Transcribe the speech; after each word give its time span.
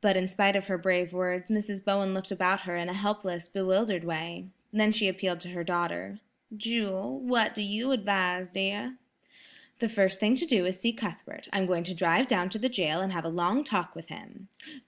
But 0.00 0.16
in 0.16 0.26
spite 0.26 0.56
of 0.56 0.66
her 0.66 0.76
brave 0.76 1.12
words, 1.12 1.50
Mrs. 1.50 1.84
Bowen 1.84 2.12
looked 2.12 2.32
about 2.32 2.62
her 2.62 2.74
in 2.74 2.88
a 2.88 2.92
helpless, 2.92 3.46
bewildered 3.46 4.02
way. 4.02 4.48
Then 4.72 4.90
she 4.90 5.06
appealed 5.06 5.38
to 5.42 5.50
her 5.50 5.62
daughter, 5.62 6.18
"Jewel, 6.56 7.20
what 7.20 7.54
do 7.54 7.62
you 7.62 7.92
advise, 7.92 8.50
dear?" 8.50 8.96
"The 9.78 9.88
first 9.88 10.18
thing 10.18 10.34
to 10.34 10.46
do 10.46 10.66
is 10.66 10.74
to 10.74 10.80
see 10.80 10.92
Cuthbert; 10.92 11.46
I'm 11.52 11.66
going 11.66 11.84
to 11.84 11.94
drive 11.94 12.26
down 12.26 12.50
to 12.50 12.58
the 12.58 12.68
jail 12.68 12.98
and 12.98 13.12
have 13.12 13.24
a 13.24 13.28
long 13.28 13.62
talk 13.62 13.94
with 13.94 14.08
him." 14.08 14.48